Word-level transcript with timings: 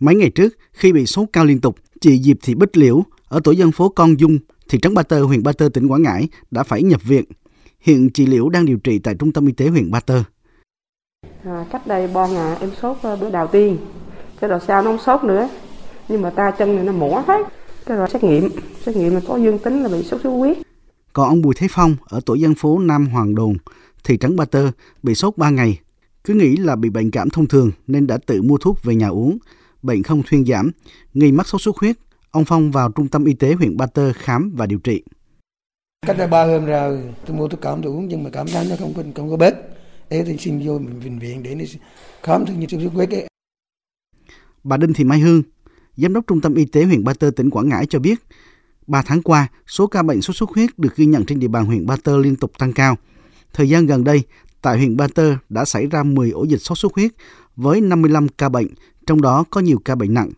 Mấy 0.00 0.14
ngày 0.14 0.30
trước, 0.30 0.56
khi 0.72 0.92
bị 0.92 1.06
sốt 1.06 1.28
cao 1.32 1.44
liên 1.44 1.60
tục, 1.60 1.76
chị 2.00 2.22
Diệp 2.22 2.36
Thị 2.42 2.54
Bích 2.54 2.76
Liễu 2.76 3.04
ở 3.28 3.40
tổ 3.44 3.50
dân 3.52 3.72
phố 3.72 3.88
Con 3.88 4.20
Dung, 4.20 4.38
thị 4.68 4.78
trấn 4.82 4.94
Ba 4.94 5.02
Tơ, 5.02 5.22
huyện 5.22 5.42
Ba 5.42 5.52
Tơ, 5.52 5.68
tỉnh 5.68 5.86
Quảng 5.86 6.02
Ngãi 6.02 6.28
đã 6.50 6.62
phải 6.62 6.82
nhập 6.82 7.00
viện. 7.04 7.24
Hiện 7.80 8.10
chị 8.10 8.26
Liễu 8.26 8.48
đang 8.48 8.66
điều 8.66 8.76
trị 8.76 8.98
tại 8.98 9.14
Trung 9.14 9.32
tâm 9.32 9.46
Y 9.46 9.52
tế 9.52 9.68
huyện 9.68 9.90
Ba 9.90 10.00
Tơ. 10.00 10.22
À, 11.44 11.66
cách 11.72 11.86
đây 11.86 12.08
ba 12.14 12.26
ngày 12.26 12.56
em 12.60 12.70
sốt 12.82 12.96
ờ, 13.02 13.16
bữa 13.16 13.30
đầu 13.30 13.46
tiên, 13.46 13.78
cái 14.40 14.50
rồi 14.50 14.60
sau 14.66 14.82
nó 14.82 14.90
không 14.90 15.00
sốt 15.06 15.24
nữa, 15.24 15.48
nhưng 16.08 16.22
mà 16.22 16.30
ta 16.30 16.50
chân 16.50 16.76
này 16.76 16.84
nó 16.84 16.92
mổ 16.92 17.18
hết. 17.26 17.46
Cái 17.86 17.96
rồi 17.96 18.08
xét 18.12 18.24
nghiệm, 18.24 18.48
xét 18.86 18.96
nghiệm 18.96 19.14
là 19.14 19.20
có 19.28 19.36
dương 19.36 19.58
tính 19.58 19.82
là 19.82 19.88
bị 19.88 20.02
sốt 20.02 20.20
xuất 20.22 20.30
huyết. 20.30 20.58
Còn 21.12 21.28
ông 21.28 21.42
Bùi 21.42 21.54
Thế 21.56 21.66
Phong 21.70 21.96
ở 22.08 22.20
tổ 22.26 22.34
dân 22.34 22.54
phố 22.54 22.78
Nam 22.78 23.06
Hoàng 23.06 23.34
Đồn, 23.34 23.56
thị 24.04 24.18
trấn 24.18 24.36
Ba 24.36 24.44
Tơ 24.44 24.70
bị 25.02 25.14
sốt 25.14 25.36
3 25.36 25.50
ngày. 25.50 25.80
Cứ 26.24 26.34
nghĩ 26.34 26.56
là 26.56 26.76
bị 26.76 26.90
bệnh 26.90 27.10
cảm 27.10 27.30
thông 27.30 27.46
thường 27.46 27.70
nên 27.86 28.06
đã 28.06 28.18
tự 28.26 28.42
mua 28.42 28.58
thuốc 28.58 28.82
về 28.82 28.94
nhà 28.94 29.08
uống. 29.08 29.38
Bệnh 29.82 30.02
không 30.02 30.22
thuyên 30.22 30.44
giảm, 30.46 30.70
nghi 31.14 31.32
mắc 31.32 31.48
sốt 31.48 31.62
xuất 31.62 31.76
huyết. 31.76 31.96
Ông 32.30 32.44
Phong 32.44 32.70
vào 32.70 32.92
trung 32.92 33.08
tâm 33.08 33.24
y 33.24 33.34
tế 33.34 33.54
huyện 33.54 33.76
Ba 33.76 33.86
Tơ 33.86 34.12
khám 34.12 34.52
và 34.56 34.66
điều 34.66 34.78
trị. 34.78 35.02
Cách 36.06 36.18
đây 36.18 36.28
ba 36.28 36.44
hôm 36.44 36.66
rồi, 36.66 37.02
tôi 37.26 37.36
mua 37.36 37.48
thuốc 37.48 37.60
cảm 37.60 37.82
tôi 37.82 37.92
uống 37.92 38.08
nhưng 38.08 38.22
mà 38.22 38.30
cảm 38.30 38.46
thấy 38.46 38.66
nó 38.70 38.76
không 38.78 38.94
có, 38.94 39.02
không 39.16 39.30
có 39.30 39.36
bớt. 39.36 39.54
Thế 40.10 40.24
thì 40.26 40.36
xin 40.36 40.66
vô 40.66 40.78
bệnh 40.78 41.18
viện 41.18 41.42
để 41.42 41.66
khám 42.22 42.46
thức 42.46 42.54
như 42.54 42.66
sốt 42.70 42.80
xuất 42.80 42.92
huyết 42.92 43.10
ấy. 43.10 43.26
Bà 44.64 44.76
Đinh 44.76 44.92
Thị 44.92 45.04
Mai 45.04 45.20
Hương, 45.20 45.42
Giám 45.96 46.12
đốc 46.12 46.26
Trung 46.26 46.40
tâm 46.40 46.54
Y 46.54 46.64
tế 46.64 46.84
huyện 46.84 47.04
Ba 47.04 47.14
Tơ 47.14 47.30
tỉnh 47.36 47.50
Quảng 47.50 47.68
Ngãi 47.68 47.86
cho 47.86 47.98
biết, 47.98 48.22
3 48.86 49.02
tháng 49.02 49.22
qua, 49.22 49.48
số 49.66 49.86
ca 49.86 50.02
bệnh 50.02 50.22
sốt 50.22 50.36
xuất 50.36 50.50
huyết 50.50 50.78
được 50.78 50.96
ghi 50.96 51.06
nhận 51.06 51.24
trên 51.24 51.40
địa 51.40 51.48
bàn 51.48 51.66
huyện 51.66 51.86
Ba 51.86 51.96
Tơ 51.96 52.18
liên 52.18 52.36
tục 52.36 52.52
tăng 52.58 52.72
cao. 52.72 52.96
Thời 53.52 53.68
gian 53.68 53.86
gần 53.86 54.04
đây, 54.04 54.22
tại 54.62 54.76
huyện 54.76 54.96
Ba 54.96 55.08
Tơ 55.14 55.36
đã 55.48 55.64
xảy 55.64 55.86
ra 55.86 56.02
10 56.02 56.30
ổ 56.30 56.44
dịch 56.44 56.58
sốt 56.58 56.78
xuất 56.78 56.94
huyết 56.94 57.12
với 57.56 57.80
55 57.80 58.28
ca 58.28 58.48
bệnh, 58.48 58.66
trong 59.06 59.22
đó 59.22 59.44
có 59.50 59.60
nhiều 59.60 59.78
ca 59.84 59.94
bệnh 59.94 60.14
nặng. 60.14 60.30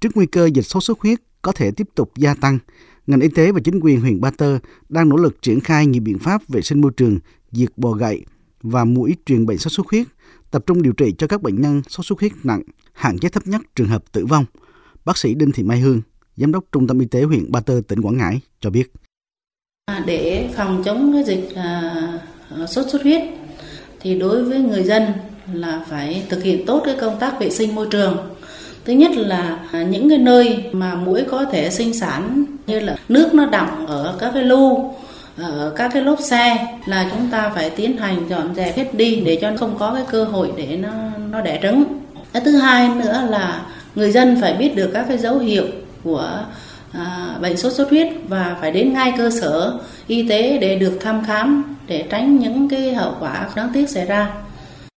Trước 0.00 0.08
nguy 0.14 0.26
cơ 0.26 0.46
dịch 0.46 0.62
sốt 0.62 0.84
xuất 0.84 1.00
huyết 1.00 1.18
có 1.42 1.52
thể 1.52 1.70
tiếp 1.70 1.88
tục 1.94 2.12
gia 2.16 2.34
tăng, 2.34 2.58
ngành 3.06 3.20
y 3.20 3.28
tế 3.28 3.52
và 3.52 3.60
chính 3.64 3.80
quyền 3.80 4.00
huyện 4.00 4.20
Ba 4.20 4.30
Tơ 4.30 4.58
đang 4.88 5.08
nỗ 5.08 5.16
lực 5.16 5.42
triển 5.42 5.60
khai 5.60 5.86
nhiều 5.86 6.02
biện 6.02 6.18
pháp 6.18 6.48
vệ 6.48 6.62
sinh 6.62 6.80
môi 6.80 6.92
trường, 6.96 7.18
diệt 7.52 7.68
bò 7.76 7.92
gậy 7.92 8.24
và 8.62 8.84
mũi 8.84 9.16
truyền 9.26 9.46
bệnh 9.46 9.58
sốt 9.58 9.72
xuất 9.72 9.86
huyết, 9.90 10.06
tập 10.50 10.62
trung 10.66 10.82
điều 10.82 10.92
trị 10.92 11.14
cho 11.18 11.26
các 11.26 11.42
bệnh 11.42 11.60
nhân 11.60 11.82
sốt 11.88 12.06
xuất 12.06 12.20
huyết 12.20 12.32
nặng, 12.42 12.62
hạn 12.92 13.18
chế 13.18 13.28
thấp 13.28 13.46
nhất 13.46 13.60
trường 13.76 13.88
hợp 13.88 14.12
tử 14.12 14.26
vong. 14.26 14.44
Bác 15.04 15.18
sĩ 15.18 15.34
Đinh 15.34 15.52
Thị 15.52 15.62
Mai 15.62 15.80
Hương, 15.80 16.00
Giám 16.36 16.52
đốc 16.52 16.64
Trung 16.72 16.86
tâm 16.86 16.98
Y 16.98 17.06
tế 17.06 17.22
huyện 17.22 17.52
Ba 17.52 17.60
Tơ, 17.60 17.80
tỉnh 17.88 18.00
Quảng 18.00 18.16
Ngãi 18.16 18.40
cho 18.60 18.70
biết. 18.70 18.92
À, 19.86 20.04
để 20.06 20.50
phòng 20.56 20.82
chống 20.84 21.12
cái 21.12 21.24
dịch 21.24 21.54
à, 21.54 21.92
sốt 22.68 22.86
xuất 22.92 23.02
huyết 23.02 23.22
thì 24.00 24.18
đối 24.18 24.44
với 24.44 24.60
người 24.60 24.82
dân 24.82 25.02
là 25.54 25.80
phải 25.88 26.22
thực 26.28 26.42
hiện 26.42 26.66
tốt 26.66 26.82
cái 26.84 26.94
công 27.00 27.18
tác 27.18 27.40
vệ 27.40 27.50
sinh 27.50 27.74
môi 27.74 27.86
trường. 27.90 28.16
Thứ 28.84 28.92
nhất 28.92 29.10
là 29.16 29.58
những 29.88 30.08
cái 30.08 30.18
nơi 30.18 30.64
mà 30.72 30.94
mũi 30.94 31.22
có 31.30 31.44
thể 31.44 31.70
sinh 31.70 31.94
sản 31.94 32.44
như 32.66 32.80
là 32.80 32.96
nước 33.08 33.34
nó 33.34 33.46
đọng 33.46 33.86
ở 33.86 34.14
các 34.18 34.30
cái 34.34 34.42
lu 34.42 34.94
ở 35.36 35.72
các 35.76 35.90
cái 35.94 36.02
lốp 36.02 36.20
xe 36.20 36.66
là 36.86 37.08
chúng 37.12 37.28
ta 37.30 37.50
phải 37.54 37.70
tiến 37.70 37.96
hành 37.96 38.28
dọn 38.28 38.54
dẹp 38.54 38.76
hết 38.76 38.94
đi 38.94 39.22
để 39.26 39.38
cho 39.40 39.50
không 39.56 39.78
có 39.78 39.94
cái 39.94 40.04
cơ 40.10 40.24
hội 40.24 40.52
để 40.56 40.76
nó 40.76 40.90
nó 41.30 41.40
đẻ 41.40 41.58
trứng. 41.62 41.84
Cái 42.32 42.42
thứ 42.44 42.56
hai 42.56 42.88
nữa 42.88 43.26
là 43.28 43.62
người 43.94 44.10
dân 44.10 44.40
phải 44.40 44.54
biết 44.54 44.76
được 44.76 44.90
các 44.94 45.04
cái 45.08 45.18
dấu 45.18 45.38
hiệu 45.38 45.64
của 46.04 46.44
à, 46.92 47.36
bệnh 47.40 47.56
sốt 47.56 47.72
xuất 47.72 47.90
huyết 47.90 48.08
và 48.28 48.56
phải 48.60 48.72
đến 48.72 48.92
ngay 48.92 49.12
cơ 49.16 49.30
sở 49.30 49.78
y 50.06 50.28
tế 50.28 50.58
để 50.58 50.78
được 50.78 50.98
thăm 51.00 51.24
khám 51.24 51.76
để 51.86 52.04
tránh 52.10 52.38
những 52.38 52.68
cái 52.68 52.94
hậu 52.94 53.16
quả 53.20 53.48
đáng 53.56 53.70
tiếc 53.72 53.90
xảy 53.90 54.06
ra 54.06 54.30